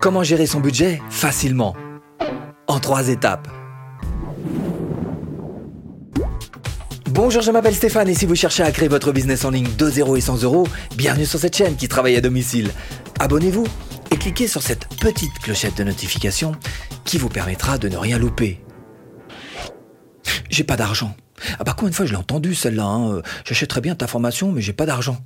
Comment 0.00 0.22
gérer 0.22 0.46
son 0.46 0.60
budget 0.60 1.02
facilement 1.10 1.76
En 2.68 2.80
trois 2.80 3.10
étapes. 3.10 3.48
Bonjour, 7.10 7.42
je 7.42 7.50
m'appelle 7.50 7.74
Stéphane 7.74 8.08
et 8.08 8.14
si 8.14 8.24
vous 8.24 8.34
cherchez 8.34 8.62
à 8.62 8.72
créer 8.72 8.88
votre 8.88 9.12
business 9.12 9.44
en 9.44 9.50
ligne 9.50 9.68
de 9.76 9.90
0 9.90 10.16
et 10.16 10.22
100 10.22 10.42
euros, 10.44 10.66
bienvenue 10.96 11.26
sur 11.26 11.38
cette 11.38 11.54
chaîne 11.54 11.76
qui 11.76 11.86
travaille 11.86 12.16
à 12.16 12.22
domicile. 12.22 12.70
Abonnez-vous 13.18 13.66
et 14.10 14.16
cliquez 14.16 14.48
sur 14.48 14.62
cette 14.62 14.88
petite 14.88 15.38
clochette 15.38 15.76
de 15.76 15.84
notification 15.84 16.52
qui 17.04 17.18
vous 17.18 17.28
permettra 17.28 17.76
de 17.76 17.90
ne 17.90 17.98
rien 17.98 18.18
louper. 18.18 18.58
J'ai 20.48 20.64
pas 20.64 20.76
d'argent. 20.76 21.14
Ah 21.58 21.64
bah 21.64 21.74
combien 21.76 21.90
de 21.90 21.94
fois 21.94 22.06
je 22.06 22.12
l'ai 22.12 22.18
entendu 22.18 22.54
celle-là 22.54 22.84
hein 22.84 23.12
euh, 23.12 23.22
J'achèterais 23.44 23.80
bien 23.80 23.94
ta 23.94 24.06
formation, 24.06 24.52
mais 24.52 24.60
j'ai 24.60 24.72
pas 24.72 24.86
d'argent. 24.86 25.18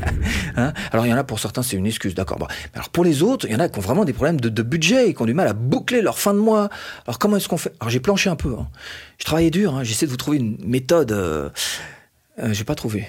hein 0.56 0.72
alors 0.92 1.06
il 1.06 1.10
y 1.10 1.12
en 1.12 1.16
a 1.16 1.24
pour 1.24 1.40
certains 1.40 1.62
c'est 1.62 1.76
une 1.76 1.86
excuse, 1.86 2.14
d'accord. 2.14 2.38
Alors 2.74 2.88
pour 2.90 3.04
les 3.04 3.22
autres, 3.22 3.46
il 3.46 3.52
y 3.52 3.56
en 3.56 3.60
a 3.60 3.68
qui 3.68 3.78
ont 3.78 3.82
vraiment 3.82 4.04
des 4.04 4.12
problèmes 4.12 4.40
de, 4.40 4.62
budget 4.62 5.10
et 5.10 5.14
qui 5.14 5.22
ont 5.22 5.26
du 5.26 5.34
mal 5.34 5.48
à 5.48 5.52
boucler 5.52 6.02
leur 6.02 6.18
fin 6.18 6.34
de 6.34 6.38
mois. 6.38 6.68
Alors 7.06 7.18
comment 7.18 7.36
est-ce 7.36 7.48
qu'on 7.48 7.56
fait? 7.56 7.72
Alors 7.80 7.90
j'ai 7.90 8.00
planché 8.00 8.30
un 8.30 8.36
peu. 8.36 8.54
Hein. 8.58 8.68
Je 9.18 9.24
travaillais 9.24 9.50
dur. 9.50 9.74
Hein. 9.74 9.84
J'essaie 9.84 10.06
de 10.06 10.10
vous 10.10 10.16
trouver 10.16 10.38
une 10.38 10.58
méthode. 10.64 11.12
Euh, 11.12 11.50
euh, 12.38 12.52
j'ai 12.52 12.64
pas 12.64 12.74
trouvé. 12.74 13.08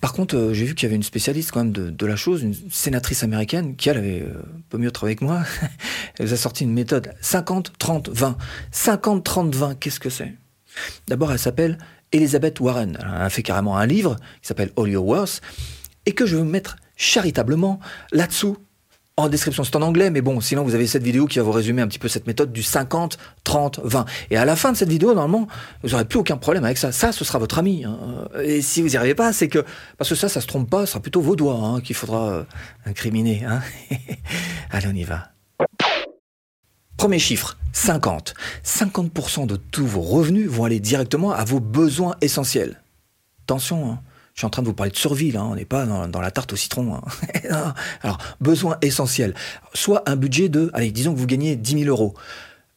Par 0.00 0.12
contre, 0.12 0.36
euh, 0.36 0.54
j'ai 0.54 0.64
vu 0.64 0.74
qu'il 0.74 0.86
y 0.86 0.88
avait 0.88 0.96
une 0.96 1.02
spécialiste 1.02 1.50
quand 1.50 1.64
même 1.64 1.72
de, 1.72 2.06
la 2.06 2.16
chose, 2.16 2.42
une 2.42 2.54
sénatrice 2.70 3.24
américaine, 3.24 3.74
qui 3.74 3.88
elle 3.88 3.98
avait 3.98 4.22
un 4.22 4.60
peu 4.68 4.78
mieux 4.78 4.90
travaillé 4.90 5.16
que 5.16 5.24
moi. 5.24 5.42
elle 6.18 6.26
vous 6.26 6.32
a 6.32 6.36
sorti 6.36 6.64
une 6.64 6.72
méthode 6.72 7.12
50, 7.20 7.72
30, 7.78 8.08
20. 8.10 8.36
50, 8.70 9.24
30, 9.24 9.54
20, 9.54 9.74
qu'est-ce 9.80 10.00
que 10.00 10.10
c'est? 10.10 10.34
D'abord, 11.08 11.32
elle 11.32 11.38
s'appelle 11.38 11.78
Elizabeth 12.12 12.60
Warren. 12.60 12.98
Elle 13.00 13.22
a 13.22 13.30
fait 13.30 13.42
carrément 13.42 13.76
un 13.76 13.86
livre 13.86 14.16
qui 14.40 14.48
s'appelle 14.48 14.70
All 14.76 14.88
Your 14.88 15.06
Worth 15.06 15.40
et 16.06 16.12
que 16.12 16.26
je 16.26 16.36
vais 16.36 16.42
mettre 16.42 16.76
charitablement 16.96 17.80
là-dessous 18.12 18.56
en 19.16 19.28
description. 19.28 19.62
C'est 19.62 19.76
en 19.76 19.82
anglais, 19.82 20.10
mais 20.10 20.20
bon, 20.20 20.40
sinon 20.40 20.64
vous 20.64 20.74
avez 20.74 20.86
cette 20.86 21.02
vidéo 21.02 21.26
qui 21.26 21.38
va 21.38 21.44
vous 21.44 21.52
résumer 21.52 21.82
un 21.82 21.86
petit 21.86 21.98
peu 21.98 22.08
cette 22.08 22.26
méthode 22.26 22.52
du 22.52 22.62
50, 22.62 23.18
30, 23.44 23.80
20. 23.84 24.04
Et 24.30 24.36
à 24.36 24.44
la 24.44 24.56
fin 24.56 24.72
de 24.72 24.76
cette 24.76 24.88
vidéo, 24.88 25.14
normalement, 25.14 25.46
vous 25.82 25.90
n'aurez 25.90 26.04
plus 26.04 26.18
aucun 26.18 26.36
problème 26.36 26.64
avec 26.64 26.78
ça. 26.78 26.90
Ça, 26.92 27.12
ce 27.12 27.24
sera 27.24 27.38
votre 27.38 27.58
ami. 27.58 27.84
Hein. 27.84 28.28
Et 28.42 28.60
si 28.60 28.82
vous 28.82 28.88
n'y 28.88 28.96
arrivez 28.96 29.14
pas, 29.14 29.32
c'est 29.32 29.48
que, 29.48 29.64
parce 29.98 30.10
que 30.10 30.16
ça, 30.16 30.28
ça 30.28 30.40
se 30.40 30.46
trompe 30.46 30.68
pas, 30.68 30.80
ce 30.86 30.92
sera 30.92 31.00
plutôt 31.00 31.20
vos 31.20 31.36
doigts 31.36 31.56
hein, 31.56 31.80
qu'il 31.80 31.94
faudra 31.94 32.28
euh, 32.30 32.44
incriminer. 32.86 33.44
Hein. 33.44 33.60
Allez, 34.70 34.88
on 34.88 34.94
y 34.94 35.04
va. 35.04 35.33
Premier 36.96 37.18
chiffre, 37.18 37.56
50. 37.72 38.34
50% 38.64 39.46
de 39.46 39.56
tous 39.56 39.86
vos 39.86 40.00
revenus 40.00 40.48
vont 40.48 40.64
aller 40.64 40.80
directement 40.80 41.32
à 41.32 41.44
vos 41.44 41.60
besoins 41.60 42.16
essentiels. 42.20 42.80
Attention, 43.44 43.90
hein. 43.90 44.00
je 44.34 44.40
suis 44.40 44.46
en 44.46 44.50
train 44.50 44.62
de 44.62 44.68
vous 44.68 44.74
parler 44.74 44.92
de 44.92 44.96
survie, 44.96 45.32
là, 45.32 45.44
on 45.44 45.54
n'est 45.54 45.64
pas 45.64 45.84
dans, 45.84 46.20
la 46.20 46.30
tarte 46.30 46.52
au 46.52 46.56
citron. 46.56 46.94
Hein. 46.94 47.74
Alors, 48.02 48.18
besoins 48.40 48.78
essentiels. 48.80 49.34
Soit 49.74 50.08
un 50.08 50.16
budget 50.16 50.48
de, 50.48 50.70
allez, 50.72 50.92
disons 50.92 51.12
que 51.14 51.18
vous 51.18 51.26
gagnez 51.26 51.56
10 51.56 51.84
000 51.84 51.90
euros. 51.90 52.14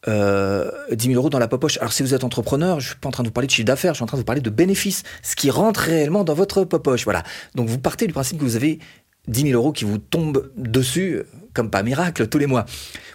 Euh, 0.07 0.71
10 0.91 1.07
000 1.07 1.15
euros 1.17 1.29
dans 1.29 1.39
la 1.39 1.47
poche. 1.47 1.77
Alors 1.77 1.91
si 1.91 2.01
vous 2.01 2.13
êtes 2.13 2.23
entrepreneur, 2.23 2.79
je 2.79 2.89
suis 2.89 2.97
pas 2.97 3.09
en 3.09 3.11
train 3.11 3.23
de 3.23 3.29
vous 3.29 3.33
parler 3.33 3.47
de 3.47 3.51
chiffre 3.51 3.65
d'affaires, 3.65 3.93
je 3.93 3.97
suis 3.97 4.03
en 4.03 4.07
train 4.07 4.17
de 4.17 4.21
vous 4.21 4.25
parler 4.25 4.41
de 4.41 4.49
bénéfices, 4.49 5.03
ce 5.21 5.35
qui 5.35 5.49
rentre 5.49 5.81
réellement 5.81 6.23
dans 6.23 6.33
votre 6.33 6.63
poche. 6.63 7.03
Voilà. 7.03 7.23
Donc 7.55 7.67
vous 7.67 7.79
partez 7.79 8.07
du 8.07 8.13
principe 8.13 8.37
que 8.37 8.43
vous 8.43 8.55
avez 8.55 8.79
10 9.27 9.41
000 9.49 9.53
euros 9.53 9.71
qui 9.71 9.85
vous 9.85 9.97
tombent 9.97 10.51
dessus, 10.55 11.21
comme 11.53 11.69
pas 11.69 11.83
miracle, 11.83 12.27
tous 12.27 12.37
les 12.37 12.45
mois. 12.45 12.65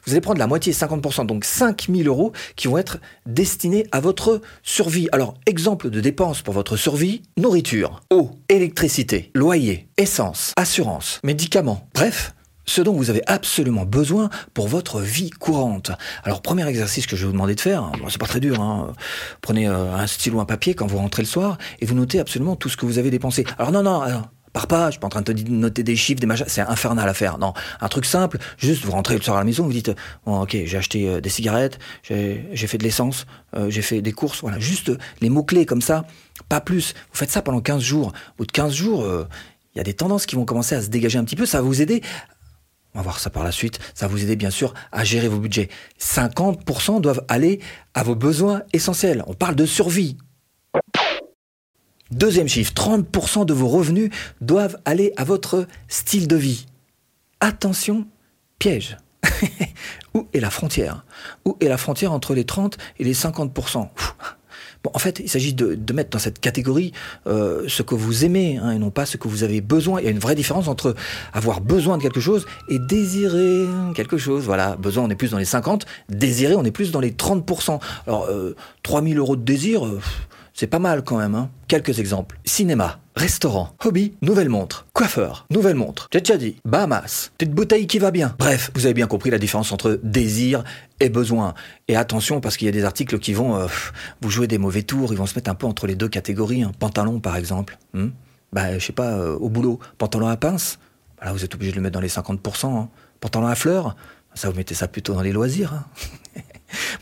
Vous 0.04 0.12
allez 0.12 0.20
prendre 0.20 0.38
la 0.38 0.46
moitié, 0.46 0.72
50%, 0.72 1.26
donc 1.26 1.44
5 1.44 1.86
000 1.88 2.08
euros 2.08 2.32
qui 2.56 2.68
vont 2.68 2.78
être 2.78 2.98
destinés 3.24 3.86
à 3.92 4.00
votre 4.00 4.40
survie. 4.62 5.08
Alors, 5.12 5.34
exemple 5.46 5.90
de 5.90 6.00
dépenses 6.00 6.42
pour 6.42 6.54
votre 6.54 6.76
survie, 6.76 7.22
nourriture, 7.36 8.00
eau, 8.10 8.32
électricité, 8.48 9.30
loyer, 9.34 9.88
essence, 9.96 10.52
assurance, 10.56 11.20
médicaments, 11.22 11.86
bref, 11.94 12.34
ce 12.64 12.80
dont 12.80 12.94
vous 12.94 13.10
avez 13.10 13.22
absolument 13.26 13.84
besoin 13.84 14.30
pour 14.54 14.68
votre 14.68 15.00
vie 15.00 15.30
courante. 15.30 15.90
Alors, 16.24 16.42
premier 16.42 16.66
exercice 16.66 17.06
que 17.06 17.16
je 17.16 17.22
vais 17.22 17.26
vous 17.26 17.32
demander 17.32 17.54
de 17.54 17.60
faire, 17.60 17.92
bon, 17.98 18.08
c'est 18.08 18.20
pas 18.20 18.26
très 18.26 18.40
dur, 18.40 18.60
hein. 18.60 18.92
prenez 19.40 19.68
euh, 19.68 19.94
un 19.94 20.06
stylo, 20.06 20.40
un 20.40 20.44
papier 20.44 20.74
quand 20.74 20.86
vous 20.86 20.98
rentrez 20.98 21.22
le 21.22 21.28
soir 21.28 21.58
et 21.80 21.86
vous 21.86 21.94
notez 21.94 22.18
absolument 22.18 22.56
tout 22.56 22.68
ce 22.68 22.76
que 22.76 22.86
vous 22.86 22.98
avez 22.98 23.10
dépensé. 23.10 23.44
Alors 23.58 23.72
non, 23.72 23.82
non, 23.82 24.00
alors, 24.00 24.28
par 24.52 24.66
pas, 24.66 24.86
je 24.86 24.92
suis 24.92 25.00
pas 25.00 25.06
en 25.06 25.10
train 25.10 25.22
de 25.22 25.32
te 25.32 25.50
noter 25.50 25.82
des 25.82 25.96
chiffres, 25.96 26.20
des 26.20 26.26
machins, 26.26 26.46
c'est 26.48 26.60
infernal 26.60 27.08
à 27.08 27.14
faire. 27.14 27.38
Non, 27.38 27.54
un 27.80 27.88
truc 27.88 28.04
simple, 28.04 28.38
juste 28.58 28.84
vous 28.84 28.92
rentrez 28.92 29.16
le 29.16 29.22
soir 29.22 29.36
à 29.36 29.40
la 29.40 29.44
maison, 29.44 29.64
vous 29.64 29.72
dites, 29.72 29.92
bon, 30.26 30.42
ok, 30.42 30.56
j'ai 30.64 30.76
acheté 30.76 31.08
euh, 31.08 31.20
des 31.20 31.30
cigarettes, 31.30 31.78
j'ai 32.08 32.66
fait 32.66 32.78
de 32.78 32.84
l'essence, 32.84 33.26
euh, 33.54 33.70
j'ai 33.70 33.82
fait 33.82 34.02
des 34.02 34.12
courses, 34.12 34.40
voilà, 34.40 34.58
juste 34.58 34.92
les 35.20 35.30
mots-clés 35.30 35.66
comme 35.66 35.82
ça, 35.82 36.04
pas 36.48 36.60
plus. 36.60 36.94
Vous 37.12 37.18
faites 37.18 37.30
ça 37.30 37.42
pendant 37.42 37.60
15 37.60 37.82
jours. 37.82 38.08
Au 38.08 38.38
bout 38.38 38.46
de 38.46 38.52
15 38.52 38.72
jours, 38.72 39.04
euh, 39.04 39.26
il 39.74 39.78
y 39.78 39.80
a 39.80 39.84
des 39.84 39.94
tendances 39.94 40.26
qui 40.26 40.36
vont 40.36 40.44
commencer 40.44 40.74
à 40.74 40.82
se 40.82 40.88
dégager 40.88 41.18
un 41.18 41.24
petit 41.24 41.36
peu, 41.36 41.46
ça 41.46 41.58
va 41.58 41.66
vous 41.66 41.80
aider. 41.80 42.02
On 42.94 42.98
va 42.98 43.04
voir 43.04 43.20
ça 43.20 43.30
par 43.30 43.42
la 43.42 43.52
suite. 43.52 43.78
Ça 43.94 44.06
va 44.06 44.12
vous 44.12 44.22
aider 44.22 44.36
bien 44.36 44.50
sûr 44.50 44.74
à 44.92 45.02
gérer 45.02 45.28
vos 45.28 45.38
budgets. 45.38 45.70
50% 45.98 47.00
doivent 47.00 47.24
aller 47.28 47.60
à 47.94 48.02
vos 48.02 48.14
besoins 48.14 48.62
essentiels. 48.74 49.24
On 49.26 49.32
parle 49.32 49.54
de 49.54 49.64
survie. 49.64 50.18
Deuxième 52.12 52.46
chiffre, 52.46 52.74
30% 52.74 53.46
de 53.46 53.54
vos 53.54 53.68
revenus 53.68 54.10
doivent 54.42 54.76
aller 54.84 55.14
à 55.16 55.24
votre 55.24 55.66
style 55.88 56.28
de 56.28 56.36
vie. 56.36 56.66
Attention, 57.40 58.06
piège. 58.58 58.98
Où 60.14 60.28
est 60.34 60.40
la 60.40 60.50
frontière? 60.50 61.06
Où 61.46 61.56
est 61.60 61.68
la 61.68 61.78
frontière 61.78 62.12
entre 62.12 62.34
les 62.34 62.44
30 62.44 62.76
et 62.98 63.04
les 63.04 63.14
50% 63.14 63.88
Bon, 64.84 64.90
en 64.92 64.98
fait, 64.98 65.20
il 65.20 65.28
s'agit 65.30 65.54
de, 65.54 65.92
mettre 65.94 66.10
dans 66.10 66.18
cette 66.18 66.38
catégorie 66.38 66.92
euh, 67.26 67.64
ce 67.66 67.82
que 67.82 67.94
vous 67.94 68.26
aimez 68.26 68.58
hein, 68.58 68.72
et 68.72 68.78
non 68.78 68.90
pas 68.90 69.06
ce 69.06 69.16
que 69.16 69.28
vous 69.28 69.42
avez 69.42 69.62
besoin. 69.62 70.00
Il 70.00 70.04
y 70.04 70.08
a 70.08 70.10
une 70.10 70.18
vraie 70.18 70.34
différence 70.34 70.68
entre 70.68 70.94
avoir 71.32 71.62
besoin 71.62 71.96
de 71.96 72.02
quelque 72.02 72.20
chose 72.20 72.44
et 72.68 72.78
désirer 72.78 73.64
quelque 73.94 74.18
chose. 74.18 74.44
Voilà, 74.44 74.76
besoin, 74.76 75.04
on 75.04 75.10
est 75.10 75.14
plus 75.14 75.30
dans 75.30 75.38
les 75.38 75.46
50, 75.46 75.86
désirer, 76.10 76.56
on 76.56 76.64
est 76.64 76.72
plus 76.72 76.90
dans 76.90 77.00
les 77.00 77.12
30%. 77.12 77.80
Alors, 78.06 78.26
euh, 78.26 78.54
3000 78.82 79.16
euros 79.16 79.36
de 79.36 79.42
désir, 79.42 79.86
euh, 79.86 80.00
c'est 80.54 80.66
pas 80.66 80.78
mal 80.78 81.02
quand 81.02 81.18
même, 81.18 81.34
hein. 81.34 81.50
Quelques 81.68 81.98
exemples. 81.98 82.38
Cinéma, 82.44 83.00
restaurant, 83.16 83.74
hobby, 83.84 84.14
nouvelle 84.22 84.48
montre, 84.48 84.86
coiffeur, 84.92 85.46
nouvelle 85.50 85.76
montre, 85.76 86.08
dit, 86.38 86.56
Bahamas, 86.64 87.30
petite 87.38 87.54
bouteille 87.54 87.86
qui 87.86 87.98
va 87.98 88.10
bien. 88.10 88.34
Bref, 88.38 88.70
vous 88.74 88.84
avez 88.84 88.94
bien 88.94 89.06
compris 89.06 89.30
la 89.30 89.38
différence 89.38 89.72
entre 89.72 89.98
désir 90.02 90.64
et 91.00 91.08
besoin. 91.08 91.54
Et 91.88 91.96
attention, 91.96 92.40
parce 92.40 92.56
qu'il 92.56 92.66
y 92.66 92.68
a 92.68 92.72
des 92.72 92.84
articles 92.84 93.18
qui 93.18 93.32
vont 93.32 93.56
euh, 93.56 93.66
vous 94.20 94.30
jouer 94.30 94.46
des 94.46 94.58
mauvais 94.58 94.82
tours, 94.82 95.12
ils 95.12 95.18
vont 95.18 95.26
se 95.26 95.34
mettre 95.34 95.50
un 95.50 95.54
peu 95.54 95.66
entre 95.66 95.86
les 95.86 95.94
deux 95.94 96.08
catégories. 96.08 96.62
Hein. 96.62 96.72
Pantalon, 96.78 97.20
par 97.20 97.36
exemple. 97.36 97.78
Hmm? 97.94 98.08
bah, 98.52 98.78
je 98.78 98.84
sais 98.84 98.92
pas, 98.92 99.12
euh, 99.12 99.36
au 99.36 99.48
boulot, 99.48 99.80
pantalon 99.98 100.28
à 100.28 100.36
pince, 100.36 100.78
bah, 101.18 101.26
là, 101.26 101.32
vous 101.32 101.44
êtes 101.44 101.54
obligé 101.54 101.72
de 101.72 101.76
le 101.76 101.82
mettre 101.82 101.94
dans 101.94 102.00
les 102.00 102.08
50%. 102.08 102.66
Hein. 102.66 102.88
Pantalon 103.20 103.46
à 103.46 103.54
fleurs, 103.54 103.96
ça, 104.34 104.50
vous 104.50 104.56
mettez 104.56 104.74
ça 104.74 104.88
plutôt 104.88 105.14
dans 105.14 105.22
les 105.22 105.32
loisirs. 105.32 105.72
Hein. 105.74 105.84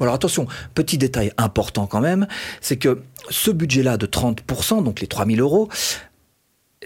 Alors 0.05 0.15
attention, 0.15 0.47
petit 0.75 0.99
détail 0.99 1.33
important 1.37 1.87
quand 1.87 2.01
même, 2.01 2.27
c'est 2.61 2.77
que 2.77 3.03
ce 3.29 3.51
budget-là 3.51 3.97
de 3.97 4.07
30%, 4.07 4.83
donc 4.83 5.01
les 5.01 5.07
3000 5.07 5.41
euros, 5.41 5.69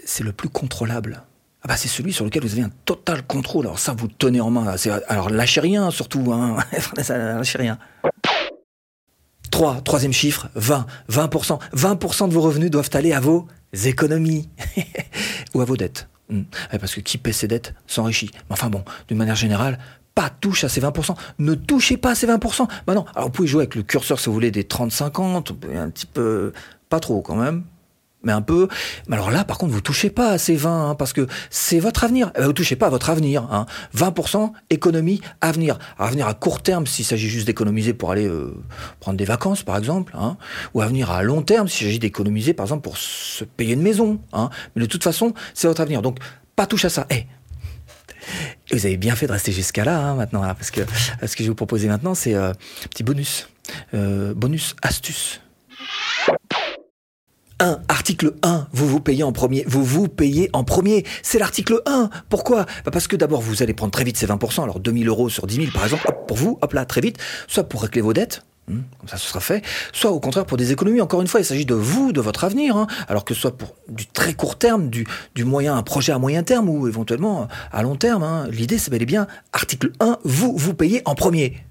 c'est 0.03 0.23
le 0.23 0.31
plus 0.31 0.49
contrôlable. 0.49 1.23
Ah 1.63 1.67
bah 1.67 1.77
c'est 1.77 1.87
celui 1.87 2.13
sur 2.13 2.25
lequel 2.25 2.43
vous 2.43 2.53
avez 2.53 2.61
un 2.61 2.71
total 2.85 3.23
contrôle. 3.23 3.65
Alors 3.65 3.79
ça, 3.79 3.95
vous 3.97 4.07
tenez 4.07 4.39
en 4.39 4.51
main. 4.51 4.75
Alors 5.07 5.29
lâchez 5.29 5.61
rien 5.61 5.89
surtout, 5.89 6.31
hein. 6.31 6.57
lâchez 7.09 7.57
rien. 7.57 7.79
3, 9.49 9.81
troisième 9.81 10.13
chiffre, 10.13 10.49
20. 10.55 10.85
20%. 11.09 11.59
20% 11.73 12.29
de 12.29 12.33
vos 12.33 12.41
revenus 12.41 12.69
doivent 12.69 12.89
aller 12.93 13.13
à 13.13 13.19
vos 13.19 13.47
économies 13.85 14.49
ou 15.55 15.61
à 15.61 15.65
vos 15.65 15.77
dettes. 15.77 16.07
Hmm. 16.29 16.43
Parce 16.79 16.93
que 16.93 17.01
qui 17.01 17.17
paie 17.17 17.31
ses 17.31 17.47
dettes 17.47 17.73
s'enrichit. 17.87 18.29
Enfin 18.49 18.69
bon, 18.69 18.83
d'une 19.07 19.17
manière 19.17 19.35
générale, 19.35 19.79
pas 20.15 20.29
touche 20.29 20.63
à 20.63 20.69
ces 20.69 20.81
20%. 20.81 21.13
Ne 21.39 21.53
touchez 21.53 21.97
pas 21.97 22.11
à 22.11 22.15
ces 22.15 22.25
20%. 22.25 22.67
Bah 22.87 22.95
non. 22.95 23.05
Alors 23.13 23.27
vous 23.27 23.33
pouvez 23.33 23.47
jouer 23.47 23.61
avec 23.61 23.75
le 23.75 23.83
curseur 23.83 24.19
si 24.19 24.27
vous 24.27 24.33
voulez 24.33 24.51
des 24.51 24.63
30-50, 24.63 25.53
un 25.75 25.89
petit 25.89 26.05
peu, 26.05 26.53
pas 26.89 27.01
trop 27.01 27.21
quand 27.21 27.35
même, 27.35 27.63
mais 28.23 28.31
un 28.31 28.41
peu. 28.41 28.67
Mais 29.07 29.15
alors 29.15 29.29
là, 29.29 29.43
par 29.43 29.57
contre, 29.57 29.73
vous 29.73 29.81
touchez 29.81 30.09
pas 30.09 30.29
à 30.29 30.37
ces 30.37 30.57
20%, 30.57 30.67
hein, 30.67 30.95
parce 30.95 31.13
que 31.13 31.27
c'est 31.49 31.79
votre 31.79 32.03
avenir. 32.03 32.31
Eh 32.35 32.39
ben, 32.39 32.47
vous 32.47 32.53
touchez 32.53 32.75
pas 32.75 32.87
à 32.87 32.89
votre 32.89 33.09
avenir. 33.09 33.47
Hein. 33.51 33.65
20% 33.95 34.51
économie, 34.69 35.21
avenir. 35.41 35.77
avenir 35.99 36.27
à 36.27 36.33
court 36.33 36.61
terme, 36.61 36.87
s'il 36.87 37.05
s'agit 37.05 37.29
juste 37.29 37.47
d'économiser 37.47 37.93
pour 37.93 38.11
aller 38.11 38.27
euh, 38.27 38.53
prendre 39.01 39.17
des 39.17 39.25
vacances, 39.25 39.63
par 39.63 39.77
exemple, 39.77 40.13
hein, 40.17 40.37
ou 40.73 40.81
avenir 40.81 41.11
à 41.11 41.23
long 41.23 41.41
terme, 41.41 41.67
s'il 41.67 41.87
s'agit 41.87 41.99
d'économiser, 41.99 42.53
par 42.53 42.65
exemple, 42.65 42.83
pour 42.83 42.97
se 42.97 43.43
payer 43.43 43.73
une 43.73 43.81
maison. 43.81 44.19
Hein. 44.33 44.49
Mais 44.75 44.81
de 44.81 44.87
toute 44.87 45.03
façon, 45.03 45.33
c'est 45.53 45.67
votre 45.67 45.81
avenir. 45.81 46.01
Donc, 46.01 46.19
pas 46.55 46.65
touche 46.65 46.85
à 46.85 46.89
ça. 46.89 47.05
Eh, 47.09 47.25
vous 48.71 48.85
avez 48.85 48.97
bien 48.97 49.15
fait 49.15 49.27
de 49.27 49.31
rester 49.31 49.51
jusqu'à 49.51 49.83
là, 49.83 49.99
hein, 49.99 50.15
maintenant, 50.15 50.41
parce 50.41 50.71
que 50.71 50.81
ce 51.21 51.35
que 51.35 51.39
je 51.39 51.43
vais 51.43 51.49
vous 51.49 51.55
proposer 51.55 51.87
maintenant, 51.87 52.15
c'est 52.15 52.35
euh, 52.35 52.51
un 52.51 52.87
petit 52.89 53.03
bonus. 53.03 53.49
Euh, 53.93 54.33
bonus 54.33 54.75
astuce. 54.81 55.41
1. 57.59 57.79
Article 57.87 58.33
1. 58.43 58.67
Vous 58.73 58.87
vous 58.87 58.99
payez 58.99 59.23
en 59.23 59.31
premier. 59.31 59.63
Vous 59.67 59.83
vous 59.83 60.07
payez 60.07 60.49
en 60.53 60.63
premier. 60.63 61.05
C'est 61.23 61.39
l'article 61.39 61.81
1. 61.85 62.09
Pourquoi? 62.29 62.65
Bah, 62.83 62.91
Parce 62.91 63.07
que 63.07 63.15
d'abord, 63.15 63.41
vous 63.41 63.63
allez 63.63 63.73
prendre 63.73 63.91
très 63.91 64.03
vite 64.03 64.17
ces 64.17 64.27
20%. 64.27 64.63
Alors 64.63 64.79
2000 64.79 65.07
euros 65.07 65.29
sur 65.29 65.47
10 65.47 65.55
000, 65.55 65.67
par 65.73 65.83
exemple, 65.83 66.05
pour 66.27 66.37
vous, 66.37 66.57
hop 66.61 66.73
là, 66.73 66.85
très 66.85 67.01
vite. 67.01 67.17
Soit 67.47 67.63
pour 67.69 67.83
régler 67.83 68.01
vos 68.01 68.13
dettes, 68.13 68.41
comme 68.67 69.07
ça, 69.07 69.17
ce 69.17 69.27
sera 69.27 69.39
fait. 69.39 69.63
Soit 69.93 70.11
au 70.11 70.19
contraire 70.19 70.45
pour 70.45 70.57
des 70.57 70.71
économies. 70.71 71.01
Encore 71.01 71.21
une 71.21 71.27
fois, 71.27 71.39
il 71.39 71.45
s'agit 71.45 71.65
de 71.65 71.75
vous, 71.75 72.11
de 72.11 72.21
votre 72.21 72.43
avenir. 72.43 72.75
Hein. 72.75 72.87
alors 73.07 73.25
que 73.25 73.33
soit 73.33 73.55
pour 73.55 73.75
du 73.87 74.07
très 74.07 74.33
court 74.33 74.57
terme, 74.57 74.89
du, 74.89 75.05
du 75.35 75.43
moyen, 75.43 75.75
un 75.75 75.83
projet 75.83 76.11
à 76.11 76.19
moyen 76.19 76.43
terme 76.43 76.69
ou 76.69 76.87
éventuellement 76.87 77.47
à 77.71 77.83
long 77.83 77.95
terme. 77.95 78.23
Hein. 78.23 78.47
L'idée, 78.49 78.77
c'est 78.77 78.89
bel 78.89 79.01
et 79.01 79.05
bien, 79.05 79.27
article 79.53 79.91
1, 79.99 80.17
vous, 80.23 80.55
vous 80.57 80.73
payez 80.73 81.01
en 81.05 81.15
premier. 81.15 81.63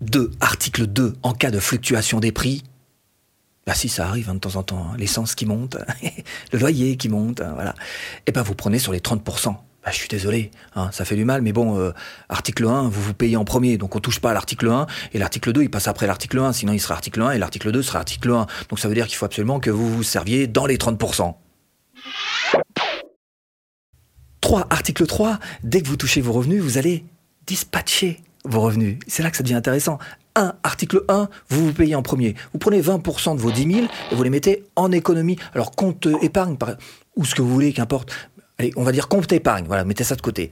2. 0.00 0.30
Article 0.40 0.86
2. 0.86 1.14
En 1.22 1.32
cas 1.32 1.50
de 1.50 1.58
fluctuation 1.58 2.20
des 2.20 2.32
prix, 2.32 2.62
bah 3.66 3.74
si, 3.74 3.88
ça 3.88 4.06
arrive 4.06 4.28
hein, 4.28 4.34
de 4.34 4.40
temps 4.40 4.56
en 4.56 4.62
temps. 4.62 4.92
L'essence 4.98 5.34
qui 5.34 5.46
monte, 5.46 5.76
le 6.52 6.58
loyer 6.58 6.96
qui 6.96 7.08
monte, 7.08 7.40
voilà. 7.40 7.70
Et 7.70 8.22
eh 8.28 8.32
ben 8.32 8.42
vous 8.42 8.54
prenez 8.54 8.78
sur 8.78 8.92
les 8.92 9.00
30%. 9.00 9.56
Bah, 9.84 9.90
je 9.90 9.96
suis 9.96 10.08
désolé, 10.08 10.50
hein, 10.76 10.88
ça 10.92 11.04
fait 11.04 11.14
du 11.14 11.26
mal, 11.26 11.42
mais 11.42 11.52
bon, 11.52 11.78
euh, 11.78 11.92
article 12.30 12.66
1, 12.66 12.88
vous 12.88 13.02
vous 13.02 13.12
payez 13.12 13.36
en 13.36 13.44
premier, 13.44 13.76
donc 13.76 13.94
on 13.94 14.00
touche 14.00 14.18
pas 14.18 14.30
à 14.30 14.34
l'article 14.34 14.70
1, 14.70 14.86
et 15.12 15.18
l'article 15.18 15.52
2, 15.52 15.62
il 15.62 15.70
passe 15.70 15.88
après 15.88 16.06
l'article 16.06 16.38
1, 16.38 16.54
sinon 16.54 16.72
il 16.72 16.80
sera 16.80 16.94
article 16.94 17.20
1, 17.20 17.32
et 17.32 17.38
l'article 17.38 17.70
2 17.70 17.82
sera 17.82 17.98
article 17.98 18.30
1. 18.30 18.46
Donc 18.70 18.78
ça 18.78 18.88
veut 18.88 18.94
dire 18.94 19.06
qu'il 19.06 19.16
faut 19.16 19.26
absolument 19.26 19.60
que 19.60 19.70
vous 19.70 19.94
vous 19.94 20.02
serviez 20.02 20.46
dans 20.46 20.64
les 20.64 20.78
30%. 20.78 21.34
3. 24.40 24.66
Article 24.70 25.06
3, 25.06 25.38
dès 25.62 25.82
que 25.82 25.88
vous 25.88 25.96
touchez 25.96 26.22
vos 26.22 26.32
revenus, 26.32 26.62
vous 26.62 26.78
allez 26.78 27.04
dispatcher 27.46 28.22
vos 28.46 28.62
revenus. 28.62 28.98
C'est 29.06 29.22
là 29.22 29.30
que 29.30 29.36
ça 29.36 29.42
devient 29.42 29.54
intéressant. 29.54 29.98
1, 30.36 30.54
article 30.62 31.04
1, 31.08 31.28
vous 31.50 31.66
vous 31.66 31.72
payez 31.72 31.94
en 31.94 32.02
premier. 32.02 32.34
Vous 32.52 32.58
prenez 32.58 32.80
20% 32.80 33.36
de 33.36 33.40
vos 33.40 33.50
10 33.50 33.72
000 33.72 33.86
et 34.10 34.14
vous 34.14 34.22
les 34.22 34.30
mettez 34.30 34.64
en 34.76 34.92
économie. 34.92 35.36
Alors 35.54 35.72
compte 35.72 36.08
épargne, 36.22 36.56
ou 37.16 37.24
ce 37.24 37.34
que 37.34 37.42
vous 37.42 37.52
voulez, 37.52 37.72
qu'importe 37.72 38.12
allez, 38.58 38.72
on 38.76 38.82
va 38.82 38.92
dire 38.92 39.08
compte 39.08 39.32
épargne, 39.32 39.66
voilà, 39.66 39.84
mettez 39.84 40.04
ça 40.04 40.16
de 40.16 40.22
côté. 40.22 40.50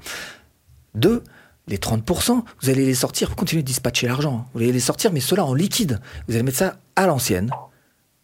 Deux, 0.95 1.23
les 1.69 1.79
30%, 1.79 2.43
vous 2.61 2.71
allez 2.71 2.85
les 2.85 2.95
sortir, 2.95 3.29
vous 3.29 3.37
continuez 3.37 3.63
de 3.63 3.67
dispatcher 3.67 4.07
l'argent, 4.07 4.45
hein. 4.45 4.51
vous 4.55 4.61
allez 4.61 4.73
les 4.73 4.81
sortir, 4.81 5.13
mais 5.13 5.21
cela 5.21 5.45
en 5.45 5.55
liquide. 5.55 6.01
Vous 6.29 6.35
allez 6.35 6.43
mettre 6.43 6.59
ça 6.59 6.77
à 6.97 7.07
l'ancienne, 7.07 7.51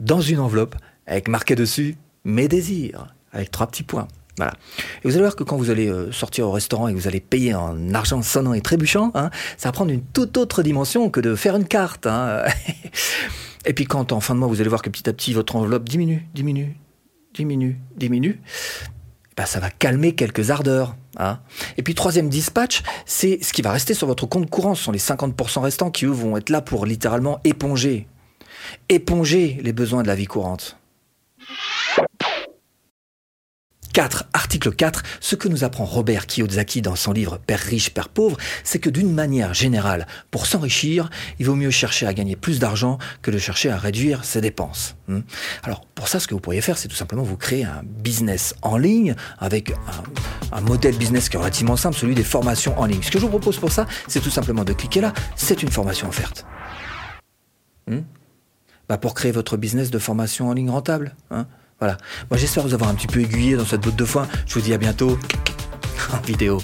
dans 0.01 0.21
une 0.21 0.41
enveloppe, 0.41 0.77
avec 1.07 1.29
marqué 1.29 1.55
dessus 1.55 1.97
mes 2.25 2.49
désirs, 2.49 3.15
avec 3.33 3.51
trois 3.51 3.67
petits 3.67 3.85
points. 3.85 4.09
Voilà. 4.37 4.53
Et 5.03 5.09
vous 5.09 5.15
allez 5.15 5.23
voir 5.23 5.35
que 5.35 5.43
quand 5.43 5.57
vous 5.57 5.71
allez 5.71 5.89
euh, 5.89 6.13
sortir 6.13 6.47
au 6.47 6.53
restaurant 6.53 6.87
et 6.87 6.95
que 6.95 6.99
vous 6.99 7.09
allez 7.09 7.21
payer 7.21 7.55
en 7.55 7.93
argent 7.93 8.23
sonnant 8.23 8.55
et 8.55 8.61
trébuchant, 8.61 9.11
hein, 9.15 9.31
ça 9.57 9.69
va 9.69 9.73
prendre 9.73 9.91
une 9.91 10.03
toute 10.03 10.37
autre 10.37 10.63
dimension 10.63 11.11
que 11.11 11.21
de 11.21 11.35
faire 11.35 11.57
une 11.57 11.67
carte. 11.67 12.07
Hein. 12.07 12.45
et 13.67 13.73
puis 13.73 13.85
quand 13.85 14.13
en 14.13 14.21
fin 14.21 14.35
de 14.35 14.41
mois, 14.41 14.49
vous 14.49 14.61
allez 14.61 14.69
voir 14.69 14.83
que 14.83 14.91
petit 14.91 15.09
à 15.09 15.13
petit, 15.13 15.33
votre 15.33 15.57
enveloppe 15.57 15.89
diminue, 15.89 16.29
diminue, 16.35 16.77
diminue, 17.35 17.81
diminue, 17.97 18.41
bah, 19.39 19.47
ça 19.47 19.61
va 19.61 19.71
calmer 19.71 20.17
quelques 20.17 20.51
ardeurs. 20.51 20.97
Hein. 21.17 21.39
Et 21.77 21.85
puis 21.85 21.95
troisième 21.95 22.29
dispatch, 22.29 22.83
c'est 23.07 23.39
ce 23.41 23.53
qui 23.53 23.63
va 23.63 23.71
rester 23.71 23.95
sur 23.95 24.09
votre 24.09 24.27
compte 24.27 24.51
courant. 24.51 24.75
Ce 24.75 24.83
sont 24.83 24.91
les 24.91 24.99
50% 24.99 25.61
restants 25.61 25.93
qui, 25.93 26.07
eux, 26.07 26.11
vont 26.11 26.37
être 26.37 26.51
là 26.51 26.61
pour 26.61 26.87
littéralement 26.87 27.39
éponger. 27.45 28.09
Éponger 28.89 29.61
les 29.63 29.73
besoins 29.73 30.03
de 30.03 30.09
la 30.09 30.17
vie 30.17 30.27
courante. 30.27 30.77
4. 33.99 34.27
Article 34.33 34.71
4. 34.71 35.03
Ce 35.19 35.35
que 35.35 35.49
nous 35.49 35.65
apprend 35.65 35.85
Robert 35.85 36.29
Kiyosaki 36.29 36.83
dans 36.83 36.95
son 36.95 37.11
livre 37.11 37.37
Père 37.45 37.59
riche, 37.59 37.93
Père 37.93 38.09
pauvre, 38.09 38.37
c'est 38.63 38.79
que 38.79 38.91
d'une 38.91 39.13
manière 39.13 39.55
générale, 39.55 40.07
pour 40.31 40.47
s'enrichir, 40.47 41.11
il 41.41 41.47
vaut 41.47 41.57
mieux 41.57 41.73
chercher 41.73 42.07
à 42.07 42.15
gagner 42.15 42.37
plus 42.37 42.61
d'argent 42.61 42.99
que 43.23 43.33
de 43.33 43.39
chercher 43.39 43.71
à 43.71 43.77
réduire 43.77 44.25
ses 44.25 44.41
dépenses. 44.41 44.95
Hmm. 45.09 45.23
Alors, 45.65 45.85
pour 45.97 46.07
ça, 46.07 46.21
ce 46.21 46.29
que 46.29 46.35
vous 46.35 46.41
pourriez 46.41 46.61
faire, 46.61 46.79
c'est 46.79 46.87
tout 46.87 46.95
simplement 46.95 47.25
vous 47.25 47.37
créer 47.37 47.65
un 47.65 47.83
business 47.83 48.55
en 48.63 48.77
ligne 48.77 49.17
avec 49.41 49.73
un, 50.53 50.61
modèle 50.61 50.97
business 50.97 51.29
qui 51.29 51.35
est 51.35 51.41
relativement 51.41 51.77
simple, 51.77 51.97
celui 51.97 52.15
des 52.15 52.23
formations 52.23 52.79
en 52.79 52.85
ligne. 52.85 53.03
Ce 53.03 53.11
que 53.11 53.19
je 53.19 53.25
vous 53.25 53.31
propose 53.31 53.59
pour 53.59 53.73
ça, 53.73 53.89
c'est 54.07 54.21
tout 54.21 54.31
simplement 54.31 54.63
de 54.63 54.75
cliquer 54.75 55.01
là. 55.01 55.13
C'est 55.35 55.61
une 55.61 55.73
formation 55.73 56.07
offerte. 56.07 56.47
Hmm. 57.89 58.03
Bah 58.89 58.97
pour 58.97 59.15
créer 59.15 59.33
votre 59.33 59.57
business 59.57 59.91
de 59.91 59.99
formation 59.99 60.51
en 60.51 60.53
ligne 60.53 60.71
rentable. 60.71 61.17
Hein 61.33 61.49
voilà. 61.81 61.97
Moi, 62.31 62.39
j'espère 62.39 62.65
vous 62.65 62.75
avoir 62.75 62.91
un 62.91 62.95
petit 62.95 63.07
peu 63.07 63.21
aiguillé 63.21 63.57
dans 63.57 63.65
cette 63.65 63.83
botte 63.83 63.97
de 63.97 64.05
foin. 64.05 64.27
Je 64.47 64.55
vous 64.55 64.61
dis 64.61 64.75
à 64.75 64.79
bientôt 64.79 65.19
en 66.13 66.21
vidéo. 66.27 66.61